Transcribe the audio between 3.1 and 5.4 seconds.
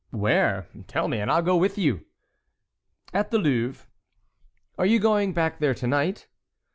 "At the Louvre." "Are you going